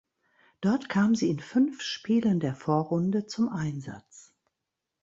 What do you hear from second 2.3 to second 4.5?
der Vorrunde zum Einsatz.